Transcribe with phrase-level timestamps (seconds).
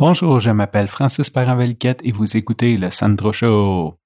[0.00, 3.98] Bonjour, je m'appelle Francis parent et vous écoutez le Sandro Show.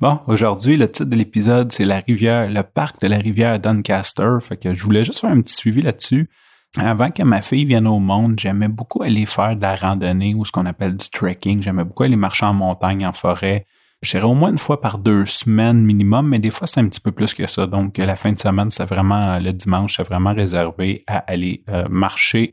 [0.00, 4.38] Bon, aujourd'hui, le titre de l'épisode, c'est la rivière, le parc de la rivière Doncaster.
[4.40, 6.28] Fait que je voulais juste faire un petit suivi là-dessus.
[6.76, 10.44] Avant que ma fille vienne au monde, j'aimais beaucoup aller faire de la randonnée ou
[10.44, 11.62] ce qu'on appelle du trekking.
[11.62, 13.66] J'aimais beaucoup aller marcher en montagne, en forêt.
[14.02, 17.00] J'irais au moins une fois par deux semaines minimum, mais des fois c'est un petit
[17.00, 17.68] peu plus que ça.
[17.68, 21.86] Donc la fin de semaine, c'est vraiment le dimanche, c'est vraiment réservé à aller euh,
[21.88, 22.52] marcher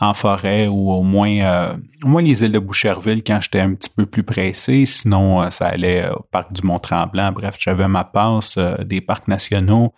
[0.00, 3.74] en forêt ou au moins, euh, au moins les îles de Boucherville quand j'étais un
[3.74, 4.86] petit peu plus pressé.
[4.86, 7.32] Sinon, euh, ça allait au parc du Mont-Tremblant.
[7.32, 9.92] Bref, j'avais ma passe euh, des parcs nationaux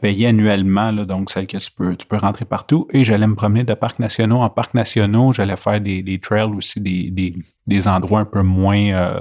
[0.00, 2.88] payée annuellement, là, donc celle que tu peux, tu peux rentrer partout.
[2.90, 5.34] Et j'allais me promener de parcs nationaux en parcs nationaux.
[5.34, 7.34] J'allais faire des, des trails aussi, des, des,
[7.66, 9.20] des endroits un peu moins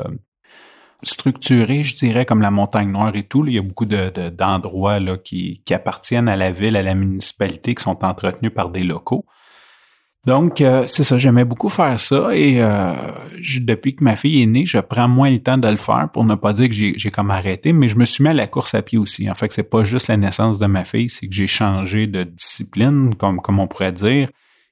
[1.03, 3.45] structurés, je dirais, comme la montagne noire et tout.
[3.45, 6.93] il y a beaucoup de, d'endroits là, qui, qui appartiennent à la ville, à la
[6.93, 9.25] municipalité, qui sont entretenus par des locaux.
[10.27, 12.93] Donc, euh, c'est ça, j'aimais beaucoup faire ça et euh,
[13.61, 16.25] depuis que ma fille est née, je prends moins le temps de le faire pour
[16.25, 18.75] ne pas dire que j'ai comme arrêté, mais je me suis mis à la course
[18.75, 19.31] à pied aussi.
[19.31, 22.23] En fait, c'est pas juste la naissance de ma fille, c'est que j'ai changé de
[22.23, 24.27] discipline, comme, comme on pourrait dire.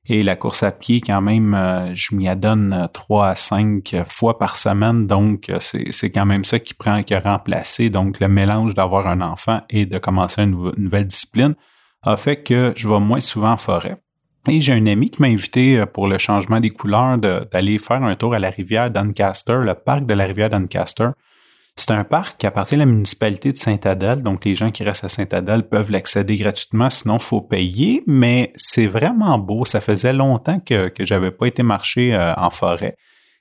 [0.07, 4.37] Et la course à pied, quand même, euh, je m'y adonne trois à cinq fois
[4.37, 7.89] par semaine, donc c'est quand même ça qui prend, qui a remplacé.
[7.89, 11.55] Donc, le mélange d'avoir un enfant et de commencer une nouvelle discipline
[12.03, 14.01] a fait que je vais moins souvent en forêt.
[14.47, 18.03] Et j'ai un ami qui m'a invité euh, pour le changement des couleurs d'aller faire
[18.03, 21.09] un tour à la rivière Doncaster, le parc de la rivière Doncaster.
[21.75, 25.03] C'est un parc qui appartient à la municipalité de Saint-Adèle, donc les gens qui restent
[25.03, 29.65] à Saint-Adèle peuvent l'accéder gratuitement, sinon faut payer, mais c'est vraiment beau.
[29.65, 32.95] Ça faisait longtemps que, que j'avais pas été marcher euh, en forêt.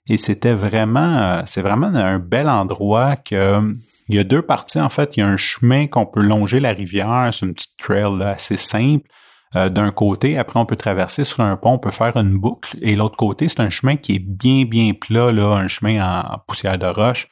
[0.08, 3.60] Et c'était vraiment, euh, c'est vraiment un bel endroit que,
[4.08, 5.16] il y a deux parties en fait.
[5.16, 8.56] Il y a un chemin qu'on peut longer la rivière, c'est une petite trail assez
[8.56, 9.08] simple.
[9.56, 12.76] Euh, d'un côté, après on peut traverser sur un pont, on peut faire une boucle,
[12.82, 16.38] et l'autre côté, c'est un chemin qui est bien, bien plat, là, un chemin en,
[16.46, 17.28] poussière de roche.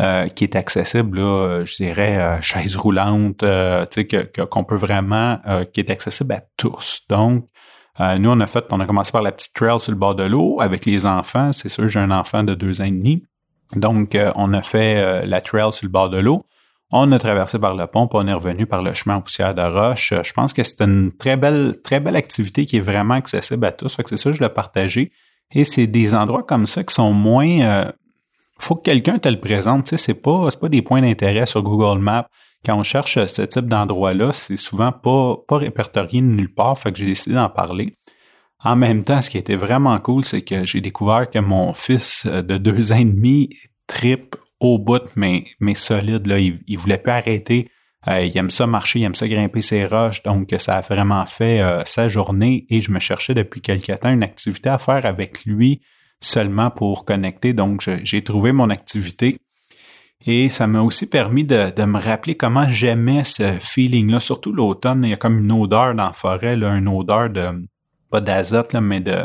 [0.00, 3.46] Euh, qui est accessible, là, je dirais, euh, chaise roulante, tu
[3.90, 5.38] sais, que, qu'on peut vraiment,
[5.74, 7.02] qui est accessible à tous.
[7.10, 7.44] Donc,
[8.00, 10.22] nous, on a fait, on a commencé par la petite trail sur le bord de
[10.22, 11.52] l'eau avec les enfants.
[11.52, 13.22] C'est sûr, j'ai un enfant de deux ans et demi.
[13.76, 16.46] Donc, on a fait la trail sur le bord de l'eau.
[16.94, 19.54] On a traversé par le pont, puis on est revenu par le chemin en poussière
[19.54, 20.12] de roche.
[20.12, 23.64] Euh, je pense que c'est une très belle, très belle activité qui est vraiment accessible
[23.64, 23.94] à tous.
[23.96, 25.10] Fait que c'est ça, je l'ai partagé.
[25.54, 27.60] Et c'est des endroits comme ça qui sont moins.
[27.60, 27.90] Euh,
[28.58, 29.84] faut que quelqu'un te le présente.
[29.84, 32.26] Tu sais, c'est pas, pas des points d'intérêt sur Google Maps.
[32.64, 36.78] Quand on cherche ce type d'endroit-là, c'est souvent pas, pas répertorié nulle part.
[36.78, 37.94] Fait que j'ai décidé d'en parler.
[38.64, 42.26] En même temps, ce qui était vraiment cool, c'est que j'ai découvert que mon fils
[42.26, 43.48] euh, de deux ans et demi
[43.86, 46.26] tripe au bout, mais, mais solide.
[46.26, 46.38] Là.
[46.38, 47.70] Il, il voulait pas arrêter.
[48.08, 50.22] Euh, il aime ça marcher, il aime ça grimper ses roches.
[50.22, 54.10] Donc, ça a vraiment fait euh, sa journée et je me cherchais depuis quelque temps
[54.10, 55.80] une activité à faire avec lui
[56.20, 57.52] seulement pour connecter.
[57.52, 59.36] Donc, j'ai trouvé mon activité.
[60.24, 65.02] Et ça m'a aussi permis de, de, me rappeler comment j'aimais ce feeling-là, surtout l'automne.
[65.04, 67.66] Il y a comme une odeur dans la forêt, là, une odeur de,
[68.08, 69.24] pas d'azote, mais de,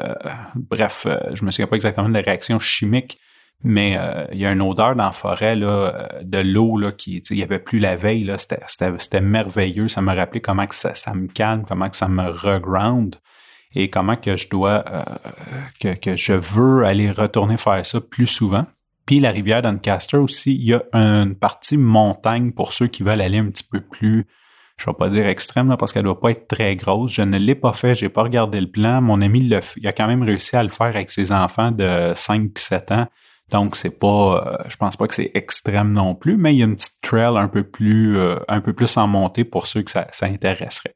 [0.56, 3.20] bref, euh, je me souviens pas exactement de la réaction chimique
[3.64, 6.92] mais euh, il y a une odeur dans la forêt là, euh, de l'eau là,
[6.92, 8.24] qui, il y avait plus la veille.
[8.24, 8.62] Là, c'était,
[8.98, 9.88] c'était, merveilleux.
[9.88, 13.16] Ça m'a rappelé comment que ça, ça me calme, comment que ça me reground
[13.74, 15.04] et comment que je dois, euh,
[15.80, 18.66] que, que je veux aller retourner faire ça plus souvent.
[19.06, 23.22] Puis la rivière Doncaster aussi, il y a une partie montagne pour ceux qui veulent
[23.22, 24.28] aller un petit peu plus,
[24.78, 27.14] je vais pas dire extrême là, parce qu'elle doit pas être très grosse.
[27.14, 29.02] Je ne l'ai pas fait, j'ai pas regardé le plan.
[29.02, 32.94] Mon ami il a quand même réussi à le faire avec ses enfants de 5-7
[32.94, 33.08] ans.
[33.52, 36.62] Donc c'est pas, euh, je pense pas que c'est extrême non plus, mais il y
[36.62, 39.84] a une petite trail un peu plus, euh, un peu plus en montée pour ceux
[39.84, 40.96] que ça, intéresserait.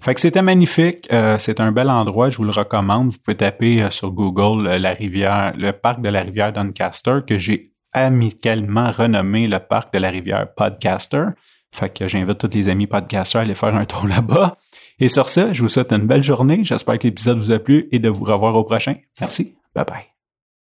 [0.00, 3.12] Fait que c'était magnifique, euh, c'est un bel endroit, je vous le recommande.
[3.12, 7.72] Vous pouvez taper sur Google la rivière, le parc de la rivière Doncaster que j'ai
[7.92, 11.26] amicalement renommé le parc de la rivière Podcaster.
[11.72, 14.54] Fait que j'invite tous les amis podcasters à aller faire un tour là-bas.
[15.00, 16.60] Et sur ce, je vous souhaite une belle journée.
[16.64, 18.94] J'espère que l'épisode vous a plu et de vous revoir au prochain.
[19.20, 19.56] Merci.
[19.74, 20.17] Bye bye.